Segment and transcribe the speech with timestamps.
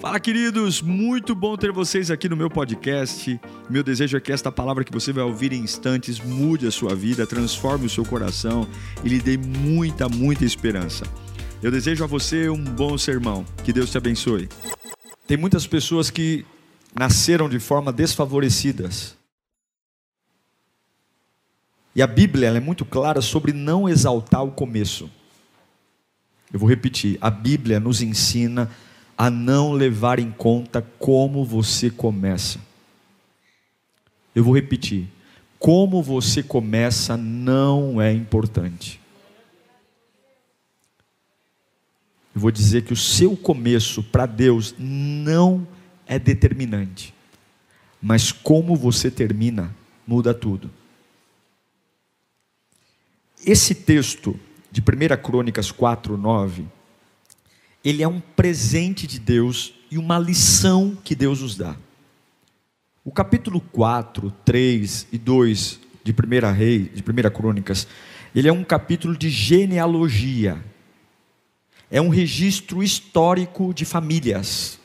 [0.00, 0.80] Fala, queridos!
[0.80, 3.40] Muito bom ter vocês aqui no meu podcast.
[3.68, 6.94] Meu desejo é que esta palavra que você vai ouvir em instantes mude a sua
[6.94, 8.64] vida, transforme o seu coração
[9.02, 11.04] e lhe dê muita, muita esperança.
[11.60, 13.44] Eu desejo a você um bom sermão.
[13.64, 14.48] Que Deus te abençoe.
[15.26, 16.46] Tem muitas pessoas que
[16.94, 19.16] nasceram de forma desfavorecidas.
[21.92, 25.10] E a Bíblia é muito clara sobre não exaltar o começo.
[26.52, 28.87] Eu vou repetir: a Bíblia nos ensina a
[29.28, 32.60] não levar em conta como você começa.
[34.32, 35.08] Eu vou repetir:
[35.58, 39.00] como você começa não é importante.
[42.32, 45.66] Eu vou dizer que o seu começo para Deus não
[46.06, 47.12] é determinante,
[48.00, 49.74] mas como você termina
[50.06, 50.70] muda tudo.
[53.44, 54.38] Esse texto
[54.70, 56.77] de 1 Crônicas 4, 9
[57.88, 61.74] ele é um presente de Deus e uma lição que Deus nos dá.
[63.02, 67.88] O capítulo 4, 3 e 2 de 1 Rei, de 1 Crônicas,
[68.34, 70.62] ele é um capítulo de genealogia.
[71.90, 74.78] É um registro histórico de famílias.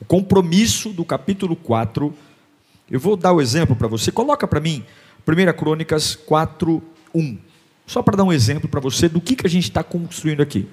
[0.00, 2.12] O compromisso do capítulo 4,
[2.90, 4.10] eu vou dar o exemplo para você.
[4.10, 4.84] Coloca para mim
[5.24, 6.82] 1 Crônicas 4,
[7.14, 7.38] 1.
[7.86, 10.68] Só para dar um exemplo para você do que, que a gente está construindo aqui.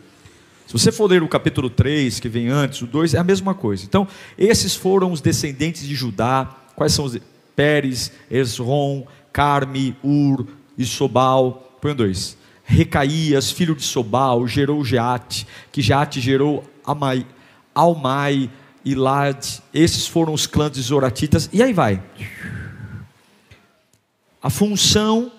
[0.67, 3.55] Se você for ler o capítulo 3, que vem antes, o 2, é a mesma
[3.55, 3.85] coisa.
[3.85, 4.05] Então,
[4.37, 6.57] esses foram os descendentes de Judá.
[6.75, 7.17] Quais são os?
[7.55, 10.45] Pérez, Esrom, Carme, Ur
[10.77, 11.77] e Sobal.
[11.81, 12.37] Põe dois.
[12.65, 17.25] Recaías, filho de Sobal, gerou Geate, que Geate gerou Amai,
[17.73, 18.49] Almai,
[18.83, 19.61] Ilad.
[19.73, 21.49] Esses foram os clãs de Zoratitas.
[21.53, 22.03] E aí vai.
[24.43, 25.31] A função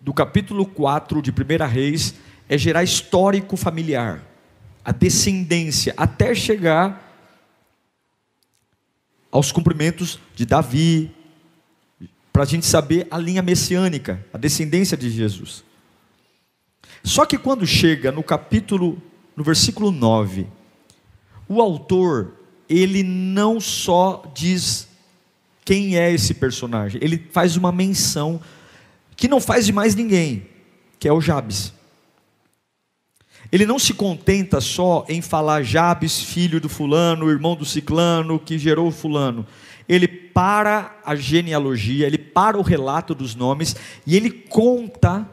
[0.00, 2.14] do capítulo 4 de 1 Reis
[2.48, 4.27] é gerar histórico familiar
[4.84, 7.04] a descendência, até chegar
[9.30, 11.14] aos cumprimentos de Davi,
[12.32, 15.64] para a gente saber a linha messiânica, a descendência de Jesus.
[17.02, 19.00] Só que quando chega no capítulo,
[19.36, 20.46] no versículo 9,
[21.48, 22.34] o autor,
[22.68, 24.88] ele não só diz
[25.64, 28.40] quem é esse personagem, ele faz uma menção
[29.16, 30.46] que não faz de mais ninguém,
[30.98, 31.72] que é o Jabes.
[33.50, 38.58] Ele não se contenta só em falar Jabes, filho do fulano, irmão do ciclano, que
[38.58, 39.46] gerou fulano.
[39.88, 43.74] Ele para a genealogia, ele para o relato dos nomes
[44.06, 45.26] e ele conta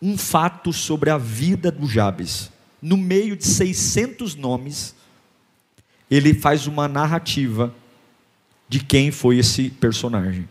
[0.00, 2.50] um fato sobre a vida do Jabes.
[2.80, 4.94] No meio de 600 nomes,
[6.08, 7.74] ele faz uma narrativa
[8.68, 10.48] de quem foi esse personagem.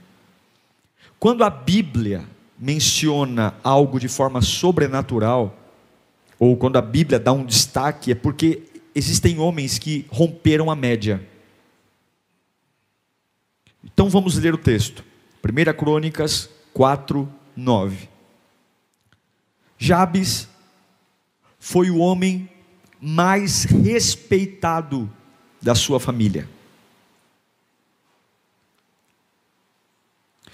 [1.17, 2.25] Quando a Bíblia
[2.59, 5.64] menciona algo de forma sobrenatural,
[6.39, 8.63] ou quando a Bíblia dá um destaque, é porque
[8.93, 11.25] existem homens que romperam a média.
[13.83, 15.03] Então vamos ler o texto.
[15.43, 18.09] 1 Crônicas 4, 9.
[19.77, 20.47] Jabes
[21.59, 22.49] foi o homem
[22.99, 25.11] mais respeitado
[25.61, 26.49] da sua família.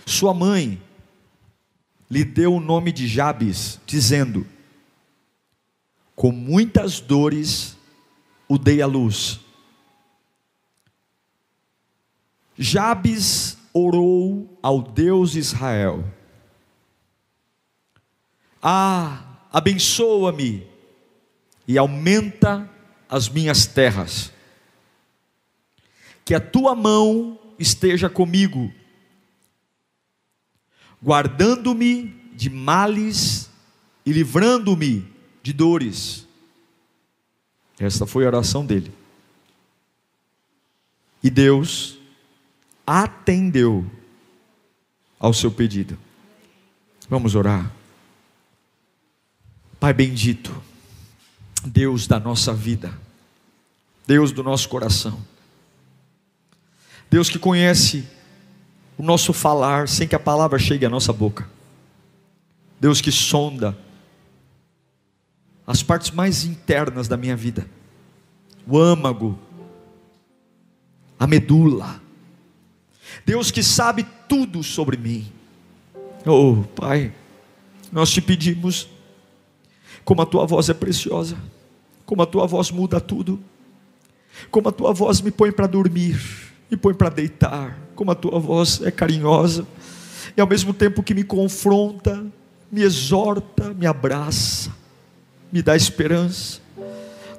[0.06, 0.82] Sua mãe
[2.10, 4.46] lhe deu o nome de Jabes, dizendo:
[6.22, 7.76] com muitas dores
[8.48, 9.40] o dei à luz.
[12.56, 16.06] Jabes orou ao Deus Israel:
[18.62, 20.68] Ah, abençoa-me
[21.68, 22.70] e aumenta
[23.10, 24.32] as minhas terras,
[26.24, 28.72] que a tua mão esteja comigo,
[31.04, 33.50] guardando-me de males
[34.06, 35.11] e livrando-me
[35.42, 36.28] de dores.
[37.80, 38.94] Essa foi a oração dele.
[41.24, 41.98] E Deus
[42.86, 43.86] atendeu
[45.20, 45.98] ao seu pedido.
[47.10, 47.72] Vamos orar.
[49.80, 50.56] Pai bendito,
[51.66, 52.94] Deus da nossa vida,
[54.06, 55.20] Deus do nosso coração,
[57.10, 58.08] Deus que conhece
[58.98, 61.50] o nosso falar sem que a palavra chegue à nossa boca,
[62.80, 63.76] Deus que sonda
[65.66, 67.68] as partes mais internas da minha vida,
[68.68, 69.38] o âmago,
[71.20, 72.02] a medula.
[73.26, 75.32] Deus que sabe tudo sobre mim.
[76.26, 77.14] Oh, Pai,
[77.92, 78.88] nós te pedimos,
[80.04, 81.38] como a tua voz é preciosa,
[82.06, 83.40] como a tua voz muda tudo,
[84.50, 86.20] como a tua voz me põe para dormir,
[86.70, 89.68] me põe para deitar, como a tua voz é carinhosa,
[90.36, 92.26] e ao mesmo tempo que me confronta,
[92.72, 94.81] me exorta, me abraça
[95.52, 96.62] me dá esperança.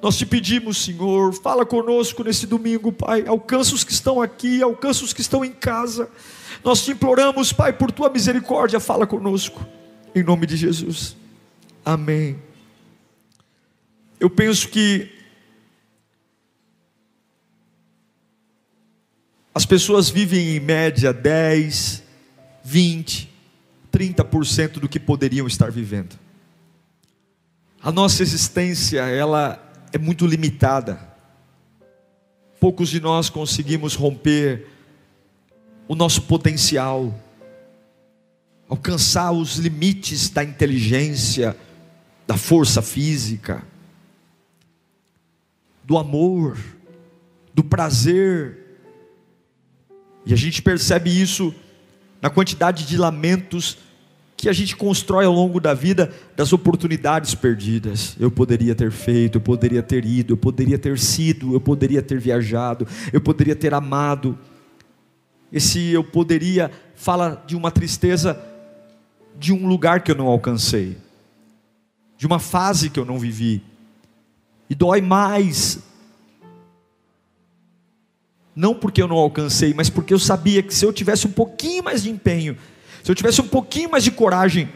[0.03, 3.25] Nós te pedimos, Senhor, fala conosco nesse domingo, Pai.
[3.27, 6.11] Alcança os que estão aqui, alcança os que estão em casa.
[6.65, 9.65] Nós te imploramos, Pai, por tua misericórdia, fala conosco.
[10.15, 11.17] Em nome de Jesus.
[11.85, 12.37] Amém.
[14.19, 15.09] Eu penso que
[19.55, 22.03] as pessoas vivem em média 10,
[22.65, 23.31] 20,
[23.93, 26.19] 30% do que poderiam estar vivendo.
[27.83, 29.61] A nossa existência, ela
[29.93, 31.01] é muito limitada.
[32.61, 34.69] Poucos de nós conseguimos romper
[35.89, 37.13] o nosso potencial,
[38.69, 41.57] alcançar os limites da inteligência,
[42.25, 43.67] da força física,
[45.83, 46.57] do amor,
[47.53, 48.79] do prazer.
[50.25, 51.53] E a gente percebe isso
[52.21, 53.77] na quantidade de lamentos
[54.43, 58.17] que a gente constrói ao longo da vida das oportunidades perdidas.
[58.19, 62.19] Eu poderia ter feito, eu poderia ter ido, eu poderia ter sido, eu poderia ter
[62.19, 64.37] viajado, eu poderia ter amado.
[65.53, 68.37] Esse eu poderia fala de uma tristeza
[69.39, 70.99] de um lugar que eu não alcancei,
[72.19, 73.63] de uma fase que eu não vivi.
[74.69, 75.79] E dói mais
[78.57, 81.85] não porque eu não alcancei, mas porque eu sabia que se eu tivesse um pouquinho
[81.85, 82.57] mais de empenho,
[83.03, 84.71] se eu tivesse um pouquinho mais de coragem,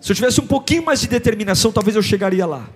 [0.00, 2.68] se eu tivesse um pouquinho mais de determinação, talvez eu chegaria lá.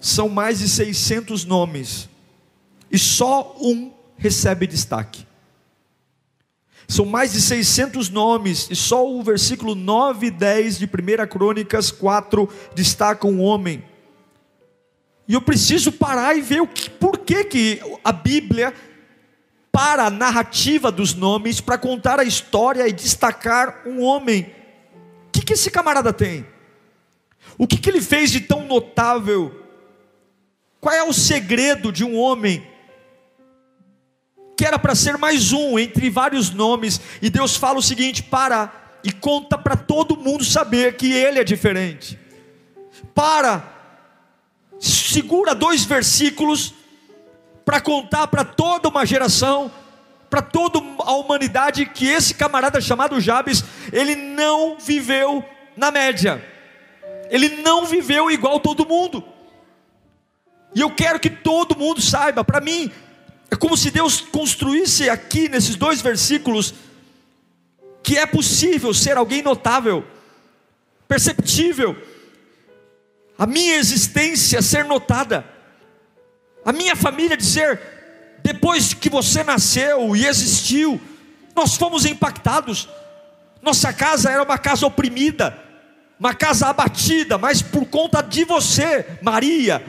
[0.00, 2.08] São mais de 600 nomes,
[2.90, 5.26] e só um recebe destaque.
[6.86, 11.90] São mais de 600 nomes, e só o versículo 9 e 10 de 1 Crônicas
[11.90, 13.84] 4 destacam um homem.
[15.26, 18.72] E eu preciso parar e ver o que, por que, que a Bíblia
[19.78, 24.52] para a narrativa dos nomes para contar a história e destacar um homem.
[25.28, 26.44] O que, que esse camarada tem?
[27.56, 29.64] O que, que ele fez de tão notável?
[30.80, 32.66] Qual é o segredo de um homem
[34.56, 37.00] que era para ser mais um entre vários nomes?
[37.22, 41.44] E Deus fala o seguinte: para e conta para todo mundo saber que ele é
[41.44, 42.18] diferente.
[43.14, 43.62] Para,
[44.80, 46.74] segura dois versículos
[47.68, 49.70] para contar para toda uma geração,
[50.30, 53.62] para toda a humanidade, que esse camarada chamado Jabes,
[53.92, 55.44] ele não viveu
[55.76, 56.42] na média,
[57.28, 59.22] ele não viveu igual todo mundo.
[60.74, 62.90] E eu quero que todo mundo saiba, para mim,
[63.50, 66.72] é como se Deus construísse aqui nesses dois versículos,
[68.02, 70.06] que é possível ser alguém notável,
[71.06, 71.94] perceptível,
[73.36, 75.57] a minha existência ser notada
[76.64, 77.80] a minha família dizer,
[78.42, 81.00] depois que você nasceu e existiu,
[81.54, 82.88] nós fomos impactados.
[83.60, 85.58] Nossa casa era uma casa oprimida,
[86.18, 89.84] uma casa abatida, mas por conta de você, Maria,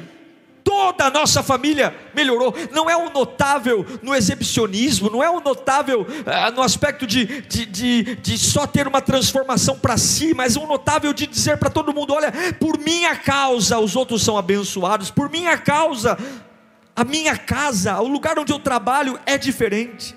[0.64, 2.56] toda a nossa família melhorou.
[2.72, 7.66] Não é um notável no exibicionismo, não é um notável ah, no aspecto de, de,
[7.66, 11.94] de, de só ter uma transformação para si, mas um notável de dizer para todo
[11.94, 16.18] mundo: olha, por minha causa os outros são abençoados, por minha causa
[17.00, 20.14] a minha casa, o lugar onde eu trabalho é diferente.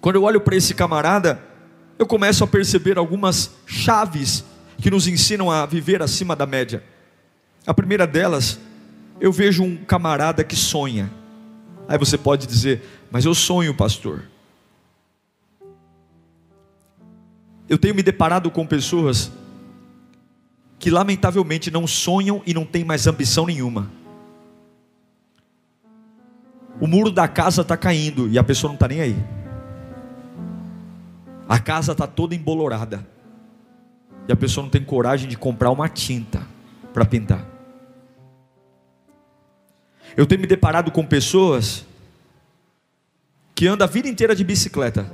[0.00, 1.38] Quando eu olho para esse camarada,
[1.98, 4.42] eu começo a perceber algumas chaves
[4.78, 6.82] que nos ensinam a viver acima da média.
[7.66, 8.58] A primeira delas,
[9.20, 11.12] eu vejo um camarada que sonha.
[11.86, 14.22] Aí você pode dizer, mas eu sonho, pastor.
[17.68, 19.30] Eu tenho me deparado com pessoas
[20.78, 24.03] que lamentavelmente não sonham e não têm mais ambição nenhuma
[26.80, 29.16] o muro da casa está caindo e a pessoa não está nem aí.
[31.48, 33.06] A casa está toda embolorada.
[34.26, 36.42] E a pessoa não tem coragem de comprar uma tinta
[36.92, 37.44] para pintar.
[40.16, 41.84] Eu tenho me deparado com pessoas
[43.54, 45.10] que andam a vida inteira de bicicleta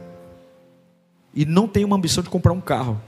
[1.34, 3.00] e não tem uma ambição de comprar um carro.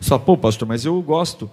[0.00, 1.50] Só, pô, pastor, mas eu gosto.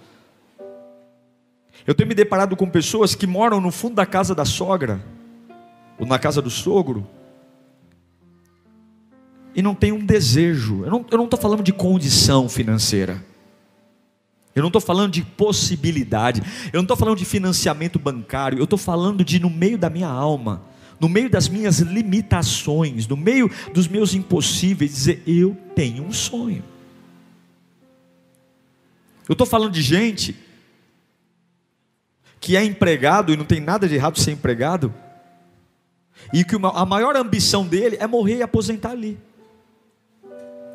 [1.86, 5.04] Eu tenho me deparado com pessoas que moram no fundo da casa da sogra,
[5.98, 7.06] ou na casa do sogro,
[9.54, 10.84] e não tem um desejo.
[10.84, 13.22] Eu não estou falando de condição financeira.
[14.54, 16.42] Eu não estou falando de possibilidade.
[16.72, 18.58] Eu não estou falando de financiamento bancário.
[18.58, 20.62] Eu estou falando de, no meio da minha alma,
[20.98, 26.64] no meio das minhas limitações, no meio dos meus impossíveis, dizer: eu tenho um sonho.
[29.28, 30.36] Eu estou falando de gente
[32.44, 34.92] que é empregado e não tem nada de errado ser empregado,
[36.30, 39.18] e que a maior ambição dele é morrer e aposentar ali.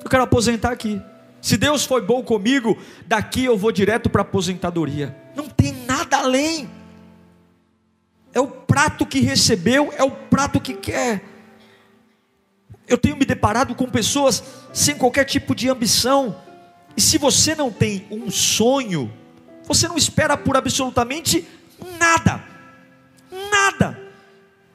[0.03, 0.99] Eu quero aposentar aqui.
[1.39, 5.15] Se Deus foi bom comigo, daqui eu vou direto para a aposentadoria.
[5.35, 6.67] Não tem nada além.
[8.33, 11.23] É o prato que recebeu, é o prato que quer.
[12.87, 16.35] Eu tenho me deparado com pessoas sem qualquer tipo de ambição.
[16.97, 19.13] E se você não tem um sonho,
[19.67, 21.47] você não espera por absolutamente
[21.97, 22.43] nada.
[23.51, 23.99] Nada.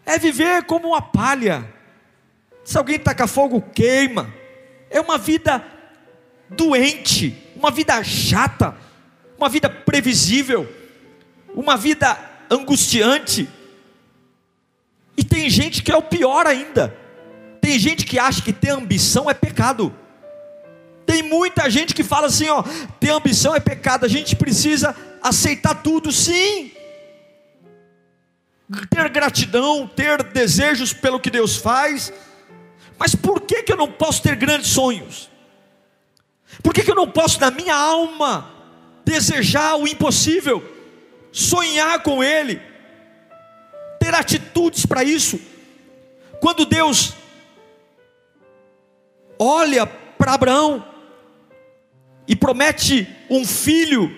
[0.06, 1.68] É viver como uma palha.
[2.64, 4.32] Se alguém taca fogo, queima.
[4.90, 5.64] É uma vida
[6.48, 8.76] doente, uma vida chata,
[9.36, 10.72] uma vida previsível,
[11.54, 12.18] uma vida
[12.50, 13.48] angustiante.
[15.16, 16.96] E tem gente que é o pior ainda.
[17.60, 19.94] Tem gente que acha que ter ambição é pecado.
[21.06, 22.62] Tem muita gente que fala assim, ó,
[22.98, 24.04] ter ambição é pecado.
[24.04, 26.72] A gente precisa aceitar tudo, sim.
[28.88, 32.12] Ter gratidão, ter desejos pelo que Deus faz.
[32.98, 35.30] Mas por que, que eu não posso ter grandes sonhos?
[36.62, 38.50] Por que, que eu não posso, na minha alma,
[39.04, 40.62] desejar o impossível,
[41.32, 42.60] sonhar com Ele,
[44.00, 45.38] ter atitudes para isso?
[46.40, 47.14] Quando Deus
[49.38, 50.86] olha para Abraão
[52.26, 54.10] e promete um filho,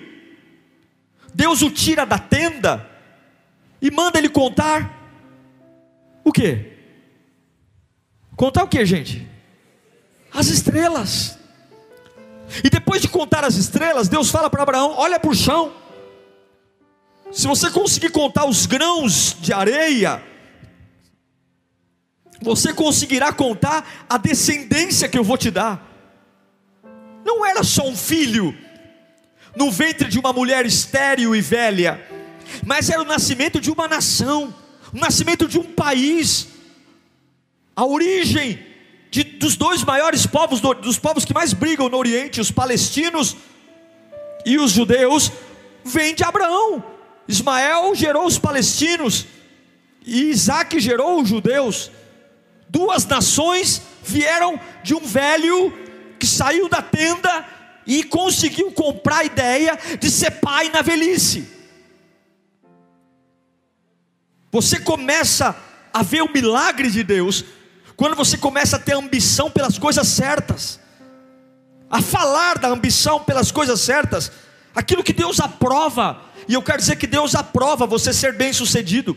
[1.34, 2.95] Deus o tira da tenda
[3.86, 4.92] e manda ele contar
[6.24, 6.72] o que?
[8.34, 9.24] Contar o que, gente?
[10.34, 11.38] As estrelas.
[12.64, 15.72] E depois de contar as estrelas, Deus fala para Abraão: olha para o chão.
[17.30, 20.20] Se você conseguir contar os grãos de areia,
[22.42, 25.80] você conseguirá contar a descendência que eu vou te dar.
[27.24, 28.56] Não era só um filho
[29.54, 32.04] no ventre de uma mulher estéril e velha,
[32.64, 34.54] mas era o nascimento de uma nação,
[34.92, 36.48] o nascimento de um país,
[37.74, 38.64] a origem
[39.10, 43.36] de, dos dois maiores povos, dos povos que mais brigam no Oriente, os palestinos
[44.44, 45.32] e os judeus,
[45.84, 46.84] vem de Abraão.
[47.28, 49.26] Ismael gerou os palestinos
[50.04, 51.90] e Isaac gerou os judeus.
[52.68, 55.72] Duas nações vieram de um velho
[56.18, 57.44] que saiu da tenda
[57.86, 61.55] e conseguiu comprar a ideia de ser pai na velhice.
[64.56, 65.54] Você começa
[65.92, 67.44] a ver o milagre de Deus
[67.94, 70.80] quando você começa a ter ambição pelas coisas certas,
[71.90, 74.32] a falar da ambição pelas coisas certas,
[74.74, 79.14] aquilo que Deus aprova, e eu quero dizer que Deus aprova você ser bem sucedido.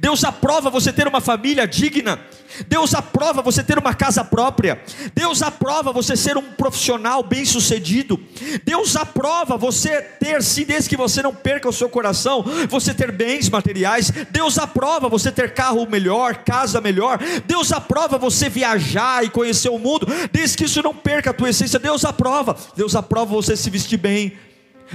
[0.00, 2.20] Deus aprova você ter uma família digna.
[2.66, 4.80] Deus aprova você ter uma casa própria.
[5.14, 8.18] Deus aprova você ser um profissional bem-sucedido.
[8.64, 13.12] Deus aprova você ter, se desde que você não perca o seu coração, você ter
[13.12, 14.10] bens materiais.
[14.30, 17.18] Deus aprova você ter carro melhor, casa melhor.
[17.46, 21.50] Deus aprova você viajar e conhecer o mundo, desde que isso não perca a tua
[21.50, 21.78] essência.
[21.78, 22.56] Deus aprova.
[22.76, 24.36] Deus aprova você se vestir bem.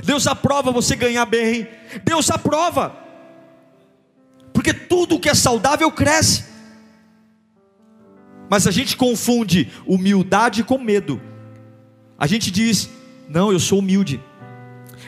[0.04, 1.68] Deus aprova você ganhar bem.
[2.04, 3.03] Deus aprova
[4.54, 6.46] porque tudo que é saudável cresce.
[8.50, 11.20] Mas a gente confunde humildade com medo.
[12.18, 12.90] A gente diz:
[13.28, 14.22] "Não, eu sou humilde".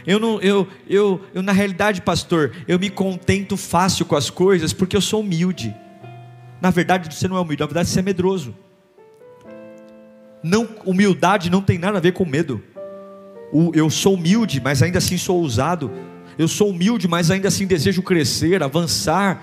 [0.06, 4.74] Eu não, eu, eu, eu na realidade, pastor, eu me contento fácil com as coisas
[4.74, 5.76] porque eu sou humilde.
[6.62, 8.56] Na verdade, você não é humilde, na verdade você é medroso.
[10.44, 12.62] Não, humildade não tem nada a ver com medo.
[13.52, 15.92] O, eu sou humilde, mas ainda assim sou ousado.
[16.38, 19.42] Eu sou humilde, mas ainda assim desejo crescer, avançar,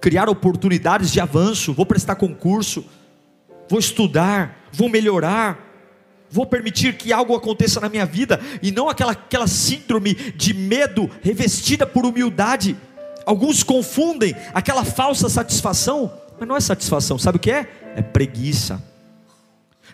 [0.00, 1.72] criar oportunidades de avanço.
[1.72, 2.84] Vou prestar concurso,
[3.68, 5.58] vou estudar, vou melhorar,
[6.30, 11.08] vou permitir que algo aconteça na minha vida e não aquela, aquela síndrome de medo
[11.22, 12.76] revestida por humildade.
[13.24, 17.92] Alguns confundem aquela falsa satisfação, mas não é satisfação, sabe o que é?
[17.94, 18.89] É preguiça.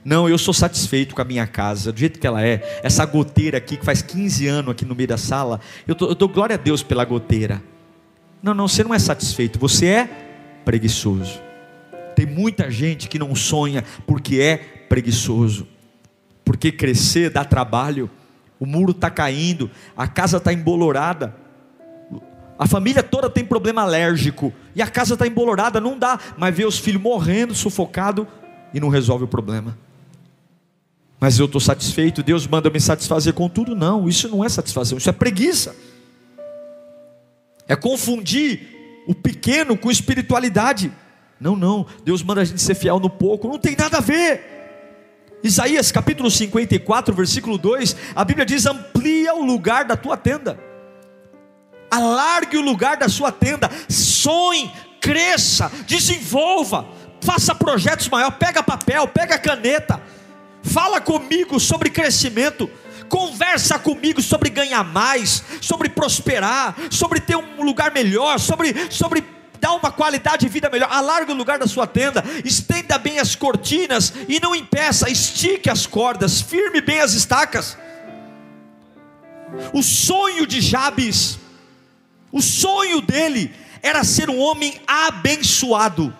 [0.06, 2.80] Não, eu sou satisfeito com a minha casa, do jeito que ela é.
[2.80, 6.14] Essa goteira aqui, que faz 15 anos aqui no meio da sala, eu, tô, eu
[6.14, 7.60] dou glória a Deus pela goteira.
[8.40, 10.10] Não, não, você não é satisfeito, você é
[10.64, 11.40] preguiçoso.
[12.14, 14.58] Tem muita gente que não sonha porque é
[14.88, 15.66] preguiçoso,
[16.44, 18.08] porque crescer dá trabalho,
[18.60, 21.34] o muro está caindo, a casa está embolorada,
[22.56, 26.64] a família toda tem problema alérgico e a casa está embolorada, não dá, mas vê
[26.64, 28.24] os filhos morrendo, sufocado
[28.72, 29.76] e não resolve o problema
[31.18, 33.74] mas eu estou satisfeito, Deus manda me satisfazer com tudo.
[33.74, 35.74] Não, isso não é satisfação, isso é preguiça.
[37.66, 40.92] É confundir o pequeno com espiritualidade.
[41.40, 44.54] Não, não, Deus manda a gente ser fiel no pouco, não tem nada a ver.
[45.42, 50.58] Isaías capítulo 54, versículo 2, a Bíblia diz: amplia o lugar da tua tenda,
[51.90, 54.70] alargue o lugar da sua tenda, sonhe,
[55.00, 56.86] cresça, desenvolva,
[57.20, 60.00] faça projetos maiores, pega papel, pega caneta
[60.66, 62.68] fala comigo sobre crescimento,
[63.08, 69.24] conversa comigo sobre ganhar mais, sobre prosperar, sobre ter um lugar melhor, sobre, sobre
[69.60, 70.88] dar uma qualidade de vida melhor.
[70.90, 75.86] Alargue o lugar da sua tenda, estenda bem as cortinas e não impeça, estique as
[75.86, 77.78] cordas, firme bem as estacas.
[79.72, 81.38] O sonho de Jabes,
[82.32, 86.14] o sonho dele era ser um homem abençoado.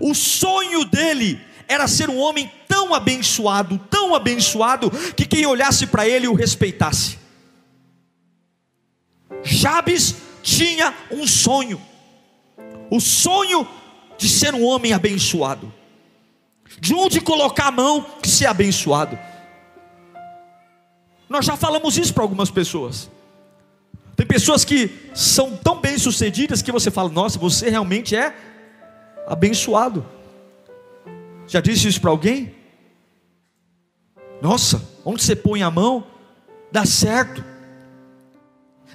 [0.00, 6.08] O sonho dele era ser um homem tão abençoado, tão abençoado, que quem olhasse para
[6.08, 7.18] ele o respeitasse.
[9.42, 11.80] Jabes tinha um sonho,
[12.90, 13.66] o sonho
[14.18, 15.72] de ser um homem abençoado,
[16.78, 19.18] de onde colocar a mão que ser abençoado.
[21.28, 23.10] Nós já falamos isso para algumas pessoas.
[24.14, 28.34] Tem pessoas que são tão bem sucedidas que você fala: Nossa, você realmente é
[29.26, 30.06] abençoado.
[31.52, 32.54] Já disse isso para alguém?
[34.40, 36.06] Nossa, onde você põe a mão,
[36.72, 37.44] dá certo.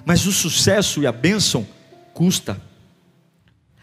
[0.04, 1.64] Mas o sucesso e a bênção
[2.12, 2.60] custa.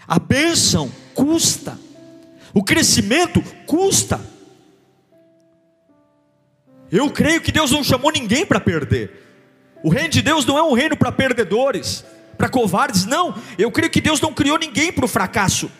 [0.05, 1.79] A bênção custa.
[2.53, 4.19] O crescimento custa.
[6.91, 9.79] Eu creio que Deus não chamou ninguém para perder.
[9.81, 12.03] O reino de Deus não é um reino para perdedores,
[12.37, 13.41] para covardes, não.
[13.57, 15.71] Eu creio que Deus não criou ninguém para o fracasso.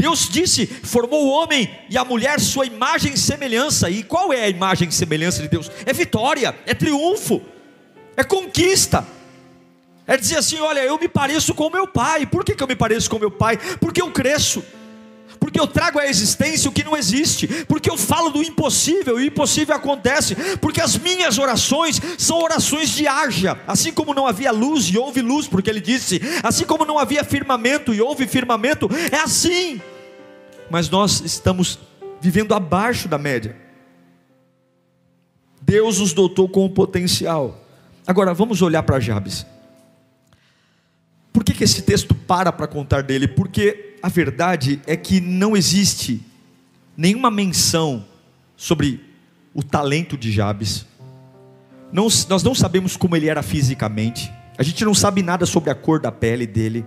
[0.00, 3.90] Deus disse, formou o homem e a mulher sua imagem e semelhança.
[3.90, 5.70] E qual é a imagem e semelhança de Deus?
[5.84, 7.42] É vitória, é triunfo,
[8.16, 9.06] é conquista.
[10.06, 12.24] É dizer assim: olha, eu me pareço com meu pai.
[12.24, 13.58] Por que, que eu me pareço com meu pai?
[13.78, 14.64] Porque eu cresço
[15.40, 19.24] porque eu trago à existência o que não existe, porque eu falo do impossível e
[19.24, 24.52] o impossível acontece, porque as minhas orações são orações de haja, assim como não havia
[24.52, 28.88] luz e houve luz, porque ele disse, assim como não havia firmamento e houve firmamento,
[29.10, 29.80] é assim,
[30.70, 31.78] mas nós estamos
[32.20, 33.56] vivendo abaixo da média.
[35.62, 37.64] Deus nos dotou com o potencial.
[38.06, 39.46] Agora vamos olhar para Jabes.
[41.32, 43.28] Por que, que esse texto para para contar dele?
[43.28, 46.20] Porque a verdade é que não existe
[46.96, 48.04] nenhuma menção
[48.56, 49.00] sobre
[49.54, 50.86] o talento de Jabes.
[51.92, 54.30] Não, nós não sabemos como ele era fisicamente.
[54.56, 56.84] A gente não sabe nada sobre a cor da pele dele,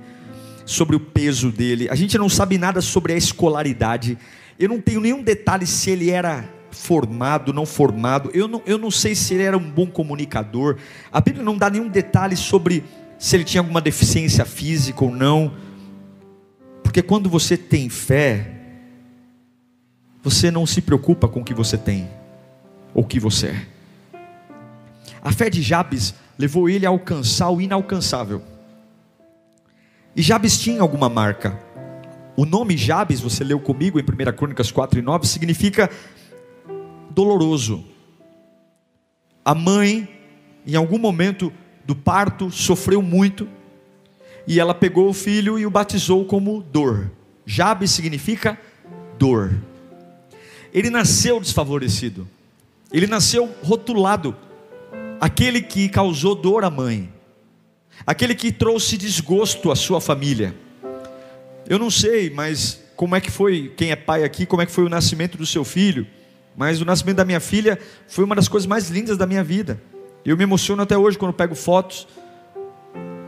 [0.65, 1.89] sobre o peso dele.
[1.89, 4.17] A gente não sabe nada sobre a escolaridade.
[4.59, 8.29] Eu não tenho nenhum detalhe se ele era formado, não formado.
[8.33, 10.77] Eu não, eu não sei se ele era um bom comunicador.
[11.11, 12.83] A Bíblia não dá nenhum detalhe sobre
[13.17, 15.53] se ele tinha alguma deficiência física ou não.
[16.93, 18.51] Porque quando você tem fé,
[20.21, 22.07] você não se preocupa com o que você tem
[22.93, 23.67] ou o que você é.
[25.19, 28.43] A fé de Jabes levou ele a alcançar o inalcançável.
[30.15, 31.59] E Jabes tinha alguma marca.
[32.37, 35.89] O nome Jabes, você leu comigo em 1 Crônicas 4 e 9, significa
[37.09, 37.83] doloroso.
[39.43, 40.07] A mãe,
[40.63, 41.51] em algum momento
[41.83, 43.49] do parto, sofreu muito
[44.47, 47.09] e ela pegou o filho e o batizou como dor.
[47.45, 48.59] Jabe significa
[49.17, 49.53] dor.
[50.73, 52.27] Ele nasceu desfavorecido.
[52.91, 54.35] Ele nasceu rotulado.
[55.19, 57.11] Aquele que causou dor à mãe.
[58.05, 60.53] Aquele que trouxe desgosto à sua família.
[61.67, 64.71] Eu não sei, mas como é que foi, quem é pai aqui, como é que
[64.71, 66.05] foi o nascimento do seu filho?
[66.55, 69.81] Mas o nascimento da minha filha foi uma das coisas mais lindas da minha vida.
[70.25, 72.07] Eu me emociono até hoje quando pego fotos.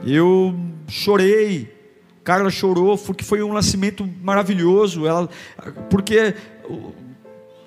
[0.06, 0.56] Eu
[0.88, 1.74] chorei.
[2.24, 5.06] Carla chorou, porque foi um nascimento maravilhoso.
[5.06, 5.30] Ela,
[5.89, 6.36] porque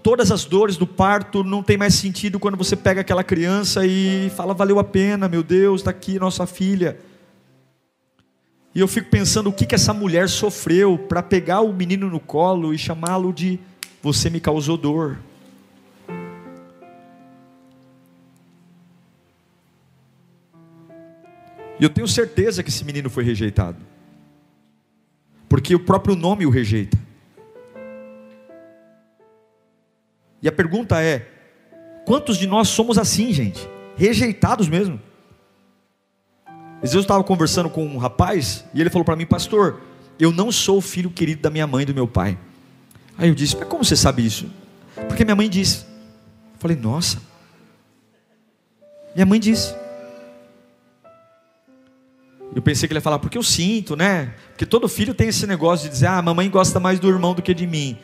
[0.03, 4.31] todas as dores do parto não tem mais sentido quando você pega aquela criança e
[4.37, 6.99] fala valeu a pena, meu Deus, está aqui nossa filha.
[8.75, 12.21] E eu fico pensando o que que essa mulher sofreu para pegar o menino no
[12.21, 13.59] colo e chamá-lo de
[14.03, 15.19] você me causou dor.
[21.79, 23.79] E eu tenho certeza que esse menino foi rejeitado.
[25.49, 26.99] Porque o próprio nome o rejeita.
[30.43, 31.27] E a pergunta é:
[32.05, 33.69] quantos de nós somos assim, gente?
[33.97, 35.01] Rejeitados mesmo.
[36.77, 39.81] Às vezes eu estava conversando com um rapaz e ele falou para mim, pastor,
[40.19, 42.39] eu não sou o filho querido da minha mãe e do meu pai.
[43.17, 44.49] Aí eu disse, mas como você sabe isso?
[45.09, 45.85] Porque minha mãe disse.
[45.85, 47.21] Eu falei, nossa.
[49.15, 49.75] Minha mãe disse.
[52.55, 54.35] Eu pensei que ele ia falar, porque eu sinto, né?
[54.49, 57.43] Porque todo filho tem esse negócio de dizer, ah, mamãe gosta mais do irmão do
[57.43, 57.99] que de mim.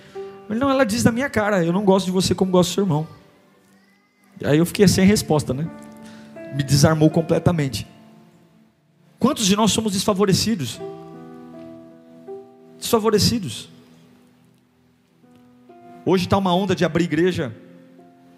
[0.48, 2.74] Mas não, ela diz na minha cara, eu não gosto de você como gosto do
[2.74, 3.06] seu irmão.
[4.44, 5.68] Aí eu fiquei sem resposta, né?
[6.54, 7.86] Me desarmou completamente.
[9.18, 10.80] Quantos de nós somos desfavorecidos?
[12.78, 13.70] Desfavorecidos.
[16.04, 17.54] Hoje está uma onda de abrir igreja.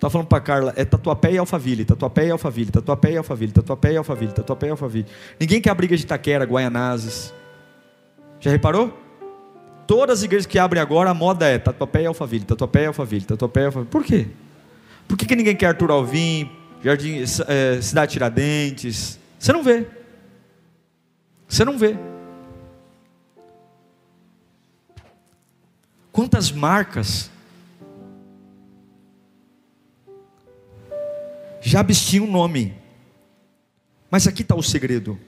[0.06, 3.92] Estava falando para Carla, é Tatuapé e Alphaville, Tatuapé e Alphaville, Tatuapé e Alphaville, Tatuapé
[3.92, 5.06] e Alphaville, Tatuapé e Alphaville.
[5.40, 7.34] Ninguém quer abrir igreja de Itaquera, Guaianazes.
[8.38, 8.96] Já reparou?
[9.84, 13.24] Todas as igrejas que abrem agora, a moda é Tatuapé e Alphaville, Tatuapé e Alphaville,
[13.24, 13.90] Tatuapé e Alphaville.
[13.90, 14.28] Por quê?
[15.08, 16.52] Por que, que ninguém quer Arthur Alvim,
[16.84, 19.18] Jardim, é, Cidade Tiradentes?
[19.40, 19.88] Você não vê.
[21.48, 21.96] Você não vê.
[26.12, 27.28] Quantas marcas
[31.66, 32.72] Jabes tinha um nome,
[34.08, 35.18] mas aqui está o segredo.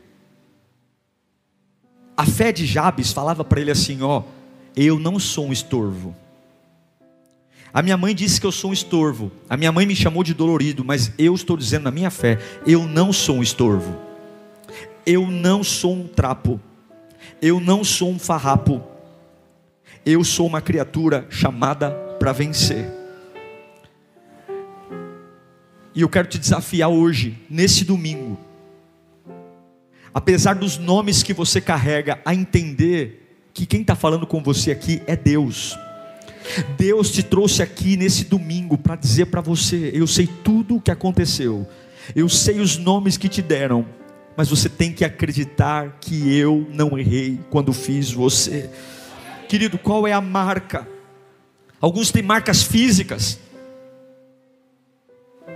[2.16, 4.22] A fé de Jabes falava para ele assim: Ó,
[4.76, 6.14] eu não sou um estorvo.
[7.74, 9.32] A minha mãe disse que eu sou um estorvo.
[9.50, 12.86] A minha mãe me chamou de dolorido, mas eu estou dizendo na minha fé: eu
[12.86, 13.98] não sou um estorvo.
[15.04, 16.60] Eu não sou um trapo.
[17.42, 18.80] Eu não sou um farrapo.
[20.06, 22.97] Eu sou uma criatura chamada para vencer.
[25.98, 28.38] E eu quero te desafiar hoje, nesse domingo,
[30.14, 35.02] apesar dos nomes que você carrega, a entender que quem está falando com você aqui
[35.08, 35.76] é Deus.
[36.76, 40.92] Deus te trouxe aqui nesse domingo para dizer para você: eu sei tudo o que
[40.92, 41.66] aconteceu,
[42.14, 43.84] eu sei os nomes que te deram,
[44.36, 48.70] mas você tem que acreditar que eu não errei quando fiz você.
[49.48, 50.86] Querido, qual é a marca?
[51.80, 53.40] Alguns têm marcas físicas,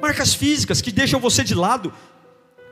[0.01, 1.93] marcas físicas que deixam você de lado.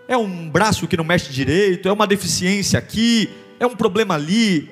[0.09, 4.71] É um braço que não mexe direito, é uma deficiência aqui, é um problema ali,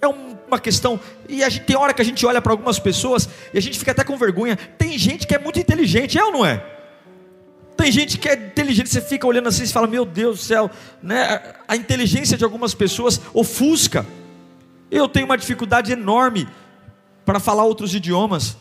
[0.00, 1.00] é uma questão.
[1.28, 3.78] E a gente, tem hora que a gente olha para algumas pessoas e a gente
[3.78, 4.56] fica até com vergonha.
[4.56, 6.62] Tem gente que é muito inteligente, é ou não é?
[7.76, 10.70] Tem gente que é inteligente, você fica olhando assim e fala: Meu Deus do céu,
[11.00, 11.54] né?
[11.66, 14.04] a inteligência de algumas pessoas ofusca.
[14.90, 16.48] Eu tenho uma dificuldade enorme
[17.24, 18.56] para falar outros idiomas.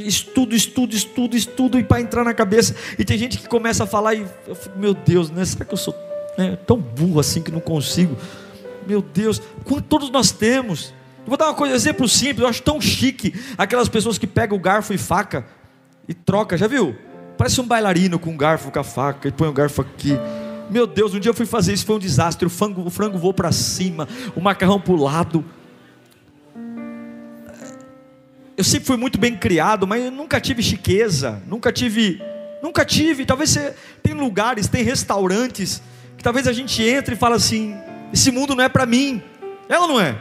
[0.00, 2.74] Estudo, estudo, estudo, estudo, e para entrar na cabeça.
[2.98, 5.44] E tem gente que começa a falar e eu fico, meu Deus, né?
[5.44, 5.94] será que eu sou
[6.36, 8.16] né, tão burro assim que não consigo?
[8.86, 10.94] Meu Deus, quanto todos nós temos.
[11.24, 14.26] Eu vou dar uma coisa, um exemplo simples, eu acho tão chique aquelas pessoas que
[14.26, 15.44] pegam o garfo e faca
[16.08, 16.96] e troca, já viu?
[17.36, 20.18] Parece um bailarino com um garfo com a faca e põe o garfo aqui.
[20.70, 22.46] Meu Deus, um dia eu fui fazer isso, foi um desastre.
[22.46, 25.44] O frango, o frango voou para cima, o macarrão para o lado.
[28.58, 32.20] Eu sempre fui muito bem criado, mas nunca tive chiqueza, nunca tive,
[32.62, 33.24] nunca tive.
[33.24, 35.80] Talvez você tem lugares, tem restaurantes
[36.16, 37.74] que talvez a gente entre e fala assim:
[38.12, 39.22] esse mundo não é para mim.
[39.68, 40.18] Ela não é.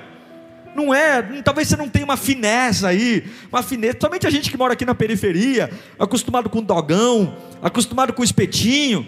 [0.76, 3.98] Não é, talvez você não tenha uma fineza aí, uma fineza.
[4.00, 9.08] Somente a gente que mora aqui na periferia, acostumado com dogão, acostumado com espetinho,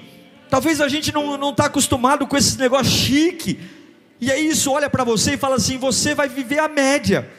[0.49, 3.59] Talvez a gente não está acostumado com esse negócio chique.
[4.19, 7.29] E aí isso olha para você e fala assim: você vai viver a média.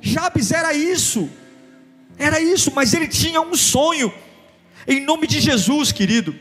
[0.00, 1.28] Jabes era isso.
[2.18, 4.12] Era isso, mas ele tinha um sonho.
[4.86, 6.34] Em nome de Jesus, querido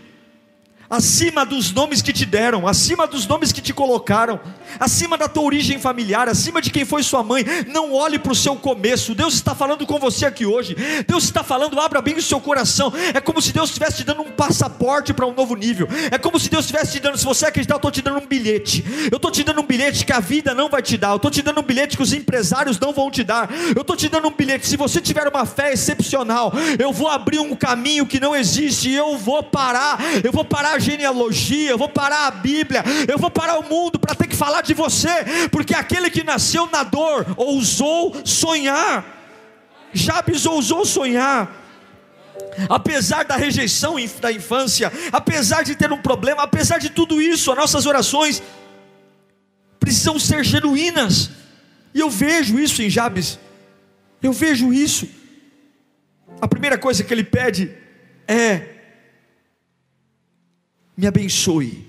[0.89, 4.39] acima dos nomes que te deram, acima dos nomes que te colocaram,
[4.79, 7.45] acima da tua origem familiar, acima de quem foi sua mãe.
[7.67, 9.13] Não olhe para o seu começo.
[9.13, 10.75] Deus está falando com você aqui hoje.
[11.07, 12.91] Deus está falando, abra bem o seu coração.
[13.13, 15.87] É como se Deus estivesse te dando um passaporte para um novo nível.
[16.09, 18.25] É como se Deus estivesse te dando, se você acreditar, eu estou te dando um
[18.25, 18.83] bilhete.
[19.11, 21.11] Eu estou te dando um bilhete que a vida não vai te dar.
[21.11, 23.49] Eu estou te dando um bilhete que os empresários não vão te dar.
[23.75, 24.67] Eu estou te dando um bilhete.
[24.67, 28.91] Se você tiver uma fé excepcional, eu vou abrir um caminho que não existe.
[28.91, 29.99] Eu vou parar.
[30.23, 34.15] Eu vou parar genealogia, eu vou parar a Bíblia, eu vou parar o mundo para
[34.15, 35.09] ter que falar de você,
[35.51, 39.05] porque aquele que nasceu na dor ousou sonhar.
[39.93, 41.55] Jabes ousou sonhar.
[42.69, 47.57] Apesar da rejeição da infância, apesar de ter um problema, apesar de tudo isso, as
[47.57, 48.41] nossas orações
[49.79, 51.31] precisam ser genuínas.
[51.93, 53.39] E eu vejo isso em Jabes.
[54.21, 55.07] Eu vejo isso.
[56.41, 57.73] A primeira coisa que ele pede
[58.27, 58.78] é
[60.99, 61.87] me abençoe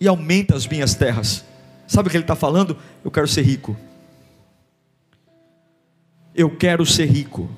[0.00, 1.44] e aumenta as minhas terras.
[1.86, 2.76] Sabe o que ele está falando?
[3.04, 3.76] Eu quero ser rico.
[6.34, 7.48] Eu quero ser rico.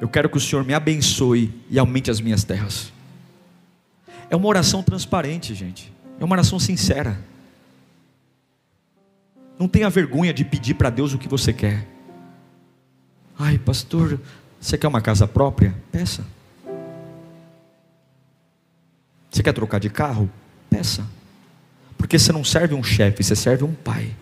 [0.00, 2.92] Eu quero que o Senhor me abençoe e aumente as minhas terras.
[4.30, 5.92] É uma oração transparente, gente.
[6.20, 7.18] É uma oração sincera.
[9.58, 11.88] Não tenha vergonha de pedir para Deus o que você quer.
[13.36, 14.20] Ai, pastor,
[14.60, 15.74] você quer uma casa própria?
[15.90, 16.24] Peça.
[19.34, 20.30] Você quer trocar de carro?
[20.70, 21.04] Peça.
[21.98, 24.14] Porque você não serve um chefe, você serve um pai.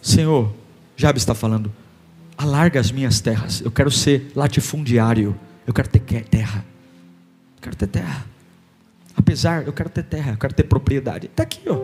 [0.00, 0.50] Senhor,
[0.96, 1.70] Jabes está falando,
[2.38, 3.60] alarga as minhas terras.
[3.60, 5.38] Eu quero ser latifundiário.
[5.66, 6.64] Eu quero ter terra.
[7.56, 8.24] Eu quero ter terra.
[9.14, 11.26] Apesar, eu quero ter terra, eu quero ter propriedade.
[11.26, 11.78] Está aqui, ó.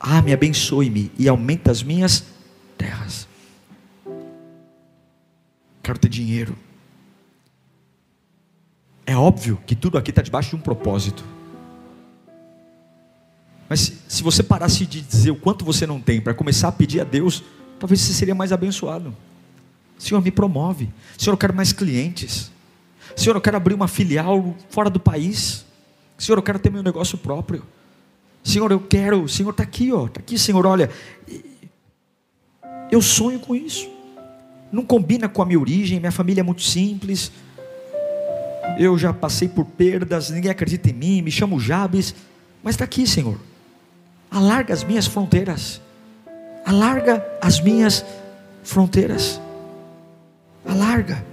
[0.00, 2.32] Ah, me abençoe-me e aumenta as minhas terras.
[2.76, 3.28] terras.
[5.80, 6.56] Quero ter dinheiro.
[9.12, 11.22] É óbvio que tudo aqui está debaixo de um propósito.
[13.68, 17.02] Mas se você parasse de dizer o quanto você não tem para começar a pedir
[17.02, 17.44] a Deus,
[17.78, 19.14] talvez você seria mais abençoado.
[19.98, 20.88] Senhor, me promove.
[21.18, 22.50] Senhor, eu quero mais clientes.
[23.14, 25.66] Senhor, eu quero abrir uma filial fora do país.
[26.16, 27.66] Senhor, eu quero ter meu negócio próprio.
[28.42, 29.28] Senhor, eu quero.
[29.28, 30.06] Senhor, está aqui, ó.
[30.06, 30.88] Está aqui, Senhor, olha.
[32.90, 33.90] Eu sonho com isso.
[34.72, 36.00] Não combina com a minha origem.
[36.00, 37.30] Minha família é muito simples.
[38.78, 40.30] Eu já passei por perdas.
[40.30, 41.22] Ninguém acredita em mim.
[41.22, 42.14] Me chamo Jabes.
[42.62, 43.38] Mas está aqui, Senhor.
[44.30, 45.80] Alarga as minhas fronteiras.
[46.64, 48.04] Alarga as minhas
[48.62, 49.40] fronteiras.
[50.64, 51.24] Alarga.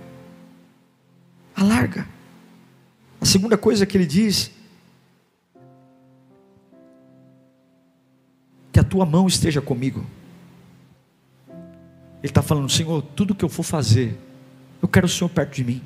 [1.55, 2.07] Alarga.
[3.21, 4.51] A segunda coisa que ele diz
[8.71, 10.05] que a tua mão esteja comigo.
[11.49, 14.17] Ele está falando, Senhor, tudo que eu for fazer,
[14.81, 15.81] eu quero o Senhor perto de mim.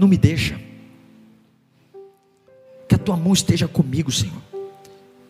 [0.00, 0.58] Não me deixa.
[2.88, 4.40] Que a tua mão esteja comigo, Senhor.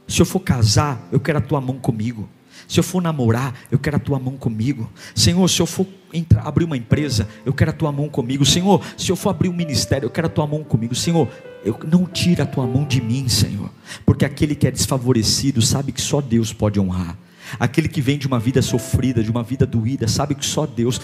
[0.07, 2.29] Se eu for casar, eu quero a tua mão comigo.
[2.69, 4.89] Se eu for namorar, eu quero a tua mão comigo.
[5.13, 8.47] Senhor, se eu for entrar, abrir uma empresa, eu quero a tua mão comigo.
[8.47, 10.95] Senhor, se eu for abrir um ministério, eu quero a tua mão comigo.
[10.95, 11.29] Senhor,
[11.65, 13.73] eu não tira a tua mão de mim, Senhor,
[14.07, 17.19] porque aquele que é desfavorecido sabe que só Deus pode honrar.
[17.59, 21.01] Aquele que vem de uma vida sofrida, de uma vida doída, sabe que só Deus.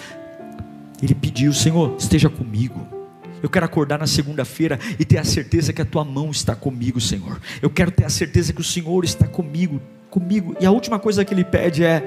[1.03, 2.96] Ele pediu, Senhor, esteja comigo.
[3.43, 7.01] Eu quero acordar na segunda-feira e ter a certeza que a tua mão está comigo,
[7.01, 7.41] Senhor.
[7.61, 10.57] Eu quero ter a certeza que o Senhor está comigo, comigo.
[10.61, 12.03] E a última coisa que ele pede é: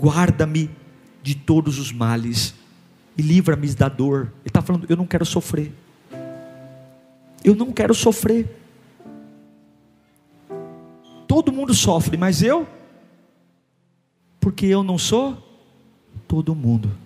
[0.00, 0.70] guarda-me
[1.22, 2.54] de todos os males
[3.18, 4.32] e livra-me da dor.
[4.40, 5.72] Ele está falando: eu não quero sofrer.
[7.44, 8.48] Eu não quero sofrer.
[11.26, 12.66] Todo mundo sofre, mas eu?
[14.40, 15.36] Porque eu não sou
[16.28, 17.05] todo mundo.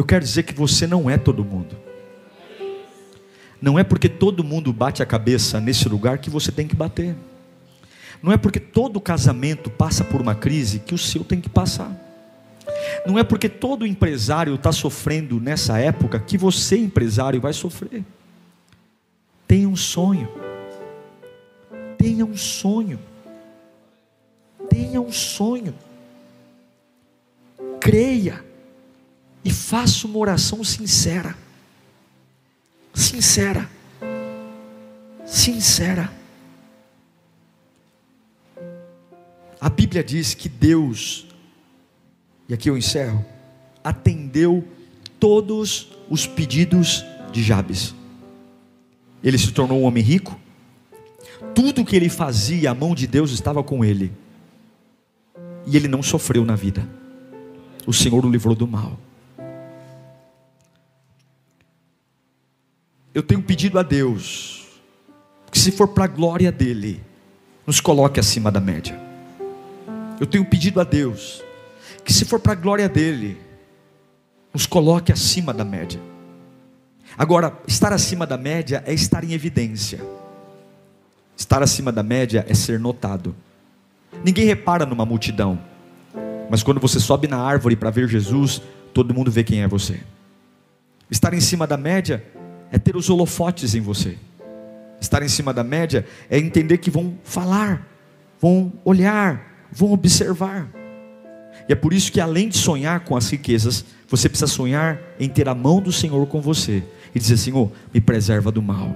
[0.00, 1.76] Eu quero dizer que você não é todo mundo.
[3.60, 7.14] Não é porque todo mundo bate a cabeça nesse lugar que você tem que bater.
[8.22, 11.94] Não é porque todo casamento passa por uma crise que o seu tem que passar.
[13.06, 18.02] Não é porque todo empresário está sofrendo nessa época que você, empresário, vai sofrer.
[19.46, 20.30] Tenha um sonho.
[21.98, 22.98] Tenha um sonho.
[24.70, 25.74] Tenha um sonho.
[27.78, 28.48] Creia
[29.44, 31.36] e faça uma oração sincera.
[32.94, 33.68] Sincera.
[35.24, 36.12] Sincera.
[39.60, 41.26] A Bíblia diz que Deus
[42.50, 43.24] e aqui eu encerro,
[43.84, 44.66] atendeu
[45.20, 47.94] todos os pedidos de Jabes.
[49.22, 50.36] Ele se tornou um homem rico,
[51.54, 54.12] tudo que ele fazia, a mão de Deus estava com ele,
[55.64, 56.84] e ele não sofreu na vida,
[57.86, 58.98] o Senhor o livrou do mal.
[63.12, 64.68] Eu tenho pedido a Deus,
[65.50, 67.02] que se for para a glória dEle,
[67.66, 68.98] nos coloque acima da média.
[70.20, 71.42] Eu tenho pedido a Deus,
[72.04, 73.36] que se for para a glória dele,
[74.54, 76.00] nos coloque acima da média.
[77.18, 80.00] Agora, estar acima da média é estar em evidência.
[81.36, 83.34] Estar acima da média é ser notado.
[84.24, 85.58] Ninguém repara numa multidão,
[86.48, 90.00] mas quando você sobe na árvore para ver Jesus, todo mundo vê quem é você.
[91.10, 92.24] Estar em cima da média
[92.70, 94.16] é ter os holofotes em você.
[95.00, 97.86] Estar em cima da média é entender que vão falar,
[98.40, 100.68] vão olhar, vão observar.
[101.68, 105.28] E é por isso que, além de sonhar com as riquezas, você precisa sonhar em
[105.28, 106.82] ter a mão do Senhor com você
[107.14, 108.94] e dizer: Senhor, me preserva do mal.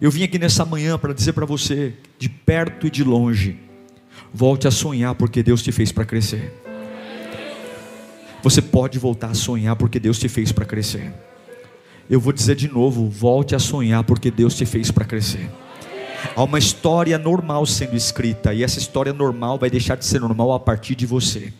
[0.00, 3.60] Eu vim aqui nessa manhã para dizer para você, de perto e de longe,
[4.32, 6.52] volte a sonhar porque Deus te fez para crescer.
[8.42, 11.12] Você pode voltar a sonhar porque Deus te fez para crescer.
[12.08, 15.50] Eu vou dizer de novo: volte a sonhar porque Deus te fez para crescer.
[16.34, 20.52] Há uma história normal sendo escrita, e essa história normal vai deixar de ser normal
[20.52, 21.52] a partir de você.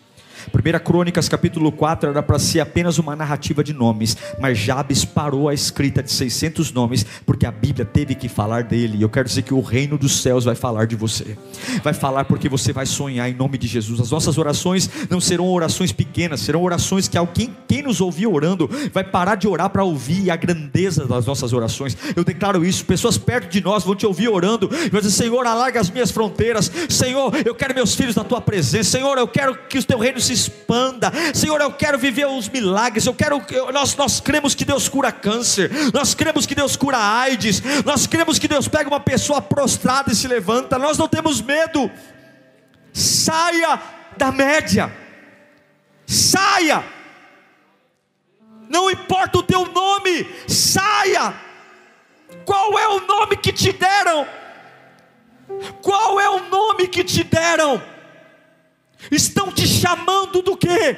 [0.53, 5.49] 1 Crônicas capítulo 4 era para ser apenas uma narrativa de nomes, mas Jabes parou
[5.49, 9.03] a escrita de 600 nomes, porque a Bíblia teve que falar dele.
[9.03, 11.37] Eu quero dizer que o reino dos céus vai falar de você,
[11.83, 14.01] vai falar porque você vai sonhar em nome de Jesus.
[14.01, 18.69] As nossas orações não serão orações pequenas, serão orações que alguém, quem nos ouvir orando,
[18.93, 21.97] vai parar de orar para ouvir a grandeza das nossas orações.
[22.15, 25.47] Eu declaro isso, pessoas perto de nós vão te ouvir orando, e vão dizer: Senhor,
[25.47, 29.57] alarga as minhas fronteiras, Senhor, eu quero meus filhos na tua presença, Senhor, eu quero
[29.69, 31.13] que o teu reino se expanda.
[31.33, 33.07] Senhor, eu quero viver os milagres.
[33.07, 35.71] Eu quero, eu, nós, nós cremos que Deus cura câncer.
[35.93, 37.63] Nós cremos que Deus cura AIDS.
[37.85, 40.79] Nós cremos que Deus pega uma pessoa prostrada e se levanta.
[40.79, 41.91] Nós não temos medo.
[42.93, 43.81] Saia
[44.17, 44.93] da média.
[46.07, 46.85] Saia.
[48.69, 51.35] Não importa o teu nome, saia.
[52.45, 54.27] Qual é o nome que te deram?
[55.83, 57.94] Qual é o nome que te deram?
[59.11, 60.97] Estão te chamando do quê?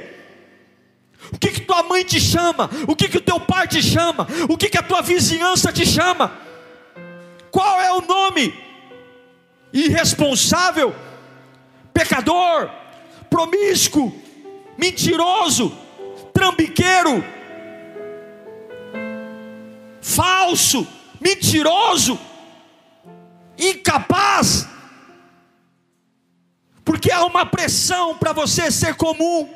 [1.32, 2.70] O que, que tua mãe te chama?
[2.86, 4.26] O que, que o teu pai te chama?
[4.48, 6.32] O que, que a tua vizinhança te chama?
[7.50, 8.54] Qual é o nome?
[9.72, 10.94] Irresponsável,
[11.92, 12.70] pecador,
[13.28, 14.12] promíscuo,
[14.78, 15.76] mentiroso,
[16.32, 17.24] trambiqueiro,
[20.00, 20.86] falso,
[21.20, 22.18] mentiroso,
[23.58, 24.68] incapaz,
[26.86, 29.50] porque há uma pressão para você ser comum,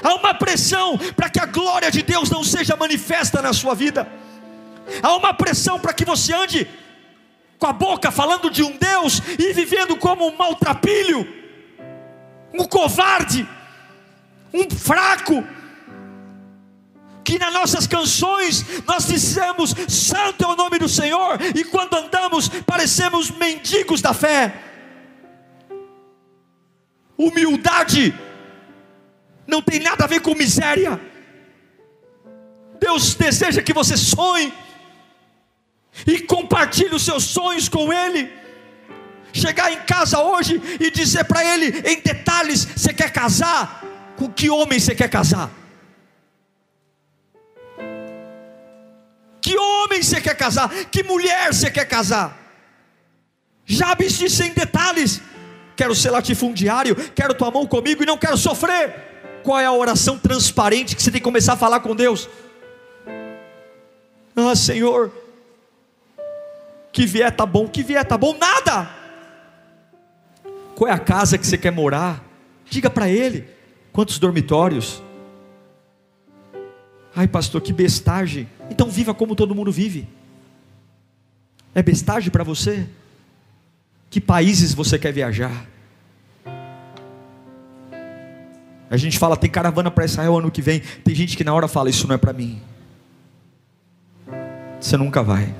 [0.00, 4.06] há uma pressão para que a glória de Deus não seja manifesta na sua vida,
[5.02, 6.68] há uma pressão para que você ande
[7.58, 11.26] com a boca falando de um Deus e vivendo como um maltrapilho,
[12.52, 13.46] um covarde,
[14.52, 15.42] um fraco,
[17.24, 22.48] que nas nossas canções nós dissemos: Santo é o nome do Senhor, e quando andamos
[22.64, 24.73] parecemos mendigos da fé.
[27.16, 28.14] Humildade
[29.46, 31.00] não tem nada a ver com miséria.
[32.80, 34.52] Deus deseja que você sonhe
[36.06, 38.30] e compartilhe os seus sonhos com Ele.
[39.32, 43.82] Chegar em casa hoje e dizer para Ele em detalhes: você quer casar?
[44.16, 45.50] Com que homem você quer casar?
[49.40, 50.68] Que homem você quer casar?
[50.86, 52.36] Que mulher você quer casar?
[53.66, 55.20] Jabes disse em detalhes:
[55.76, 59.40] Quero ser latifundiário, quero tua mão comigo e não quero sofrer.
[59.42, 62.28] Qual é a oração transparente que você tem que começar a falar com Deus?
[64.36, 65.12] Ah, Senhor,
[66.92, 68.88] que vier tá bom, que vier tá bom, nada.
[70.74, 72.24] Qual é a casa que você quer morar?
[72.68, 73.48] Diga para Ele.
[73.92, 75.02] Quantos dormitórios?
[77.14, 78.48] Ai, pastor, que bestagem.
[78.70, 80.08] Então viva como todo mundo vive.
[81.74, 82.88] É bestagem para você?
[84.14, 85.66] Que países você quer viajar?
[88.88, 90.78] A gente fala, tem caravana para Israel ano que vem.
[91.02, 92.62] Tem gente que na hora fala, isso não é para mim.
[94.80, 95.52] Você nunca vai.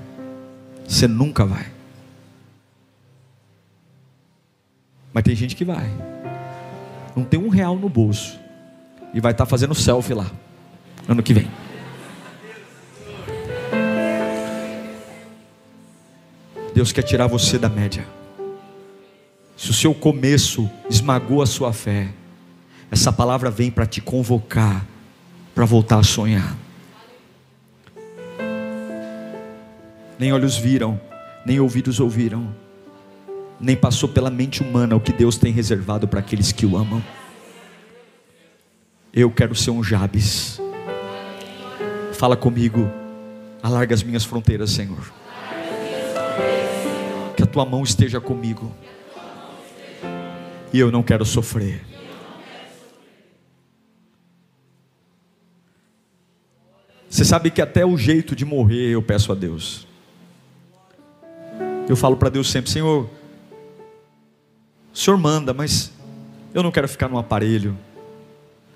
[0.87, 1.67] Você nunca vai.
[5.13, 5.91] Mas tem gente que vai.
[7.17, 8.39] Não tem um real no bolso.
[9.13, 10.31] E vai estar tá fazendo selfie lá
[11.09, 11.51] ano que vem.
[16.73, 18.07] Deus quer tirar você da média.
[19.57, 22.09] Se o seu começo esmagou a sua fé,
[22.91, 24.87] essa palavra vem para te convocar
[25.55, 26.57] para voltar a sonhar.
[30.19, 31.01] Nem olhos viram,
[31.47, 32.55] nem ouvidos ouviram,
[33.61, 37.03] nem passou pela mente humana o que Deus tem reservado para aqueles que o amam.
[39.13, 40.61] Eu quero ser um Jabes
[42.15, 42.91] Fala comigo.
[43.63, 45.13] Alarga as minhas fronteiras, Senhor.
[47.37, 48.73] Que a tua mão esteja comigo.
[50.75, 51.81] E eu não quero sofrer.
[57.09, 59.87] Você sabe que até o jeito de morrer eu peço a Deus.
[61.89, 63.09] Eu falo para Deus sempre: Senhor,
[64.93, 65.93] o Senhor manda, mas
[66.53, 67.79] eu não quero ficar no aparelho.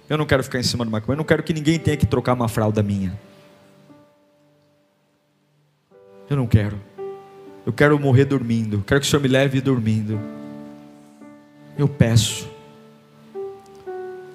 [0.09, 1.15] Eu não quero ficar em cima de uma cama.
[1.15, 3.19] Eu não quero que ninguém tenha que trocar uma fralda minha.
[6.31, 6.81] Eu não quero.
[7.67, 8.85] Eu quero morrer dormindo.
[8.87, 10.39] Quero que o Senhor me leve dormindo.
[11.79, 12.49] Eu peço.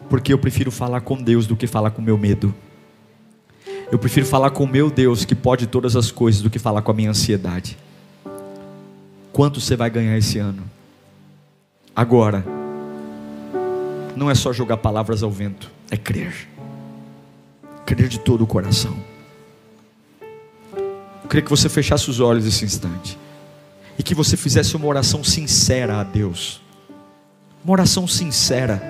[0.10, 2.56] Porque eu prefiro falar com Deus do que falar com meu medo.
[3.91, 6.91] Eu prefiro falar com meu Deus que pode todas as coisas do que falar com
[6.91, 7.77] a minha ansiedade.
[9.34, 10.63] Quanto você vai ganhar esse ano?
[11.95, 12.45] Agora,
[14.15, 16.47] não é só jogar palavras ao vento, é crer.
[17.86, 18.95] Crer de todo o coração.
[20.71, 23.17] Eu queria que você fechasse os olhos esse instante.
[23.97, 26.62] E que você fizesse uma oração sincera a Deus.
[27.64, 28.82] Uma oração sincera.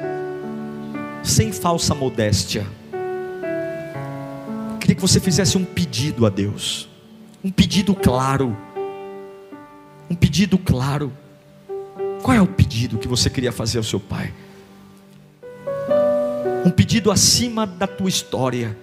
[1.23, 2.65] Sem falsa modéstia.
[4.71, 6.89] Eu queria que você fizesse um pedido a Deus.
[7.43, 8.57] Um pedido claro.
[10.09, 11.11] Um pedido claro.
[12.21, 14.33] Qual é o pedido que você queria fazer ao seu pai?
[16.65, 18.77] Um pedido acima da tua história.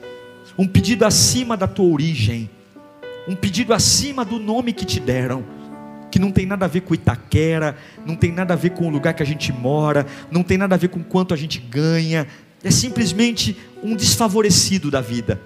[0.58, 2.50] Um pedido acima da tua origem
[3.30, 5.44] um pedido acima do nome que te deram.
[6.10, 8.90] Que não tem nada a ver com Itaquera, não tem nada a ver com o
[8.90, 12.26] lugar que a gente mora, não tem nada a ver com quanto a gente ganha,
[12.62, 15.40] é simplesmente um desfavorecido da vida,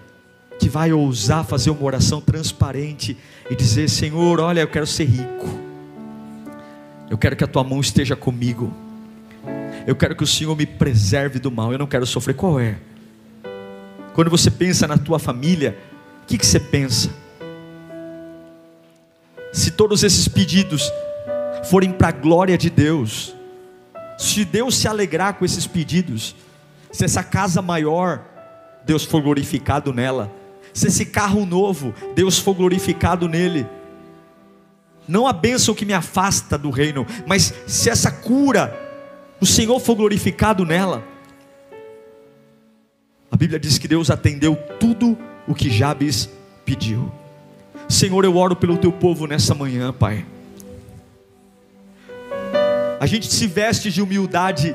[0.59, 3.17] que vai ousar fazer uma oração transparente
[3.51, 5.61] e dizer: Senhor, olha, eu quero ser rico,
[7.11, 8.73] eu quero que a tua mão esteja comigo,
[9.87, 12.35] eu quero que o Senhor me preserve do mal, eu não quero sofrer.
[12.35, 12.77] Qual é?
[14.15, 15.77] Quando você pensa na tua família,
[16.23, 17.11] o que, que você pensa?
[19.55, 20.93] Se todos esses pedidos
[21.71, 23.37] forem para a glória de Deus,
[24.19, 26.35] se Deus se alegrar com esses pedidos,
[26.91, 28.21] se essa casa maior,
[28.85, 30.29] Deus for glorificado nela,
[30.73, 33.65] se esse carro novo, Deus for glorificado nele,
[35.07, 38.77] não a bênção que me afasta do reino, mas se essa cura,
[39.41, 41.05] o Senhor for glorificado nela,
[43.31, 46.29] a Bíblia diz que Deus atendeu tudo o que Jabes
[46.65, 47.24] pediu.
[47.89, 50.25] Senhor, eu oro pelo teu povo nessa manhã, Pai.
[53.01, 54.75] A gente se veste de humildade,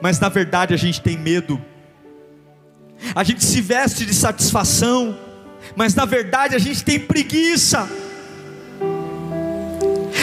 [0.00, 1.60] mas na verdade a gente tem medo.
[3.14, 5.18] A gente se veste de satisfação,
[5.74, 7.88] mas na verdade a gente tem preguiça.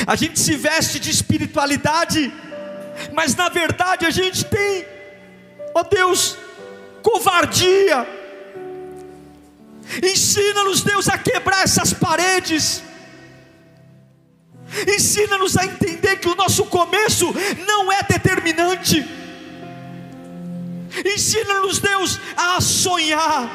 [0.05, 2.31] A gente se veste de espiritualidade,
[3.13, 4.85] mas na verdade a gente tem,
[5.75, 6.37] ó oh Deus,
[7.01, 8.18] covardia.
[10.01, 12.83] Ensina-nos, Deus, a quebrar essas paredes.
[14.87, 17.33] Ensina-nos a entender que o nosso começo
[17.65, 19.07] não é determinante.
[21.05, 23.49] Ensina-nos, Deus, a sonhar,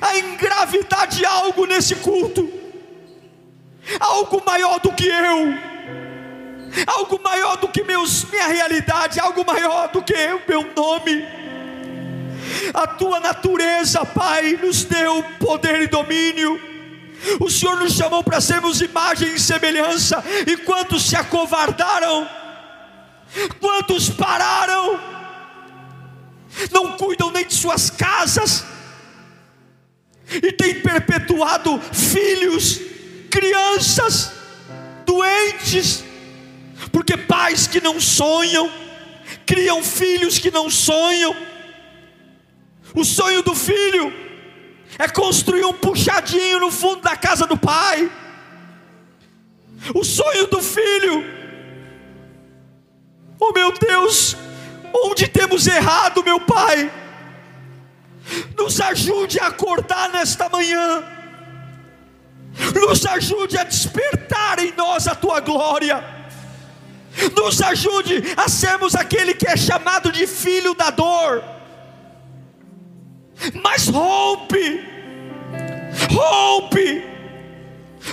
[0.00, 2.50] a engravidar de algo nesse culto,
[4.00, 5.54] algo maior do que eu,
[6.86, 11.43] algo maior do que meus, minha realidade, algo maior do que o meu nome
[12.72, 16.60] a tua natureza, Pai, nos deu poder e domínio.
[17.40, 22.28] O Senhor nos chamou para sermos imagem e semelhança, e quantos se acovardaram,
[23.60, 25.00] quantos pararam,
[26.70, 28.64] não cuidam nem de suas casas,
[30.30, 32.80] e têm perpetuado filhos,
[33.30, 34.32] crianças,
[35.06, 36.04] doentes,
[36.92, 38.70] porque pais que não sonham,
[39.46, 41.34] criam filhos que não sonham,
[42.94, 44.12] o sonho do filho
[44.98, 48.10] é construir um puxadinho no fundo da casa do pai.
[49.94, 51.24] O sonho do filho,
[53.38, 54.34] oh meu Deus,
[54.94, 56.90] onde temos errado, meu Pai?
[58.56, 61.04] Nos ajude a acordar nesta manhã,
[62.74, 66.02] nos ajude a despertar em nós a tua glória,
[67.36, 71.53] nos ajude a sermos aquele que é chamado de filho da dor
[73.62, 74.84] mas rompe,
[76.10, 77.04] rompe,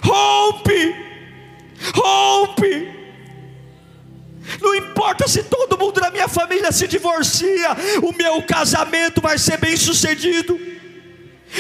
[0.04, 0.96] rompe,
[1.94, 2.92] rompe.
[4.62, 7.70] Não importa se todo mundo da minha família se divorcia,
[8.04, 10.60] o meu casamento vai ser bem sucedido.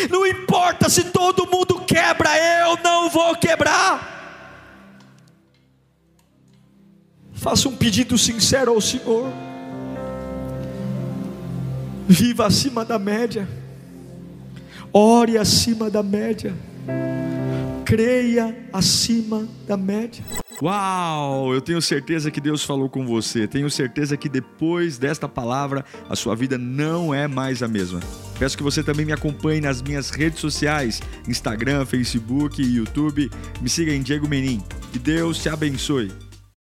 [0.09, 2.30] Não importa se todo mundo quebra,
[2.62, 4.09] eu não vou quebrar.
[7.34, 9.50] Faça um pedido sincero ao Senhor.
[12.12, 13.47] Viva acima da média.
[14.91, 16.53] Ore acima da média.
[17.86, 20.22] Creia acima da média.
[20.62, 21.53] Uau!
[21.53, 23.47] Eu tenho certeza que Deus falou com você.
[23.47, 28.01] Tenho certeza que depois desta palavra a sua vida não é mais a mesma.
[28.38, 33.32] Peço que você também me acompanhe nas minhas redes sociais: Instagram, Facebook e YouTube.
[33.62, 34.62] Me siga em Diego Menin.
[34.91, 36.12] Que Deus te abençoe.